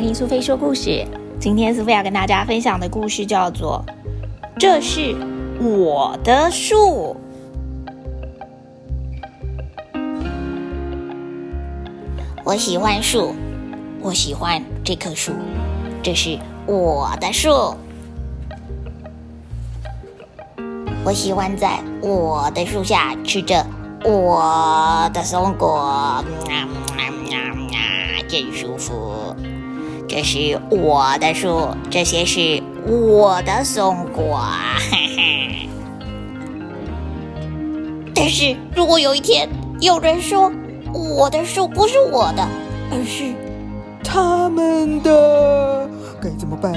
[0.00, 1.06] 听苏菲说故事。
[1.38, 3.84] 今天苏菲要跟大家分享的故事叫做
[4.58, 5.14] 《这是
[5.60, 7.16] 我的树》。
[12.44, 13.34] 我喜欢树，
[14.00, 15.32] 我喜欢这棵树，
[16.02, 17.76] 这是我的树。
[21.04, 23.66] 我喜欢在我的树下吃着
[24.04, 26.24] 我的松果，
[28.28, 29.36] 真舒服。
[30.14, 35.68] 这是我的树，这些是我的松果，哈哈。
[38.14, 39.48] 但是如果有一天
[39.80, 40.52] 有人说
[40.92, 42.46] 我的树不是我的，
[42.90, 43.32] 而是
[44.04, 45.88] 他们的，
[46.20, 46.74] 该怎么办？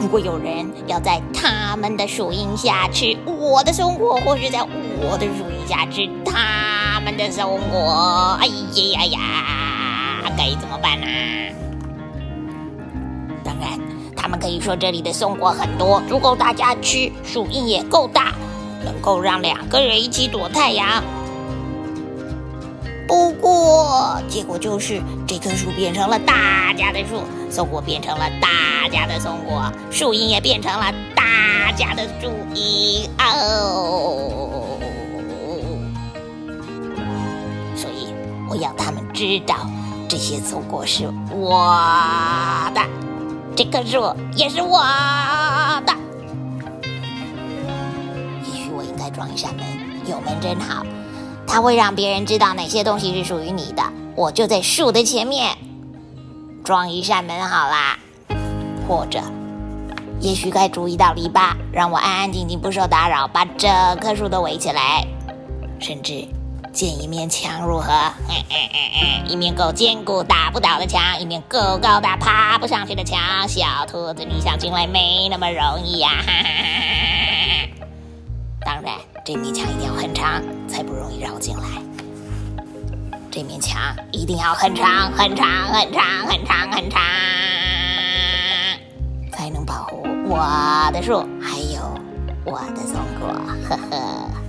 [0.00, 8.52] 如果有人要在他们的树荫下吃我的松果，或是在我的树荫下吃他们的松果，哎呀
[8.92, 11.06] 呀呀，该怎么办呢？
[14.32, 18.32] 们可以说这里的松果很多，足够大家吃，树荫也够大，
[18.82, 21.04] 能够让两个人一起躲太阳。
[23.06, 34.78] 不过，结果就是这棵树变成了大家的树，松果变成了大家的松果，树荫也变成了大家的树荫哦。
[37.76, 38.14] 所以，
[38.48, 39.56] 我要他们知道，
[40.08, 41.68] 这些松果是我
[42.74, 42.80] 的，
[43.54, 44.80] 这棵树也是我
[45.84, 45.92] 的。
[48.44, 49.64] 也许我应该装一扇门，
[50.08, 50.84] 有门真好。
[51.46, 53.82] 它会让别人知道哪些东西是属于你的。
[54.14, 55.56] 我就在树的前面
[56.64, 57.98] 装一扇门好啦，
[58.88, 59.20] 或者，
[60.20, 65.06] 也许该筑一道篱笆，让我安安静静不受打扰，把整棵树都围起来。
[65.78, 66.26] 甚至
[66.72, 67.92] 建一面墙如何？
[69.26, 73.46] 一面够坚固打不倒的墙，一面够高大爬不上去的墙。
[73.46, 76.10] 小兔子，你想进来没那么容易呀！
[76.10, 76.52] 哈哈哈
[78.64, 78.94] 当然，
[79.24, 81.62] 这面墙一定要很长，才不容易绕进来。
[83.30, 87.00] 这面墙一定要很长、很长、很长、很长、很长，
[89.32, 91.80] 才能保护我的树，还有
[92.44, 93.28] 我的松果。
[93.68, 94.41] 呵呵。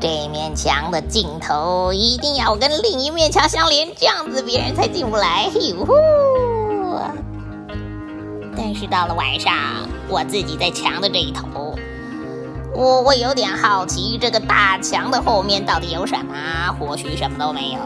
[0.00, 5.50] 这面墙的尽头一定要跟另一面墙相连，这样子别人才进不来。
[5.54, 5.92] 哟呼！
[8.56, 9.52] 但是到了晚上，
[10.08, 11.76] 我自己在墙的这一头。
[12.72, 16.34] 我我有点好奇，这个大墙的后面到底有什么？
[16.78, 17.80] 或许什么都没有，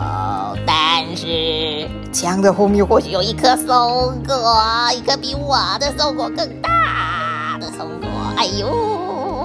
[0.65, 4.63] 但是墙的后面或许有一颗松果，
[4.95, 8.09] 一颗比我的松果更大的松果。
[8.37, 8.69] 哎呦，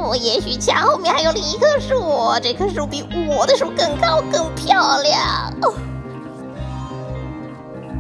[0.10, 1.94] 我也许墙后面还有另一棵树，
[2.42, 5.54] 这棵树比我的树更高、更漂亮。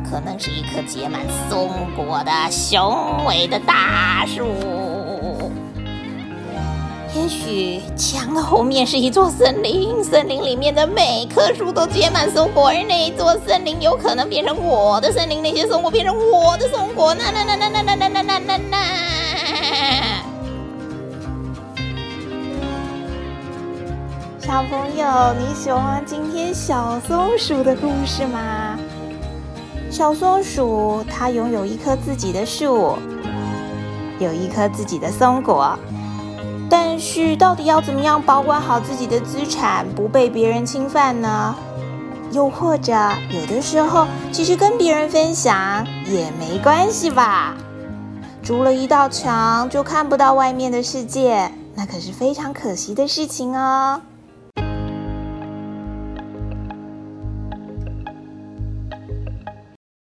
[0.10, 4.44] 可能是一棵结满松果的雄伟的大树。
[7.14, 17.14] 也许墙的后面是一座森林，森林里面的每棵树都结满松果，而那一座森林有可能变成我的森林，那些松果变成我的松果。
[17.14, 19.19] 那那那那那那那那那那那。
[24.60, 28.78] 小朋友，你喜欢今天小松鼠的故事吗？
[29.90, 32.98] 小松鼠它拥有一棵自己的树，
[34.20, 35.80] 有一颗自己的松果。
[36.70, 41.56] 但是，到底要怎么样保管好自己的资产，不被别人侵犯呢？
[42.34, 42.92] 又或者，
[43.30, 47.56] 有的时候，其实跟别人分享也没关系吧？
[48.44, 54.02] 筑了一道墙，就看不到外面的世界，那可是非常可惜的事情哦。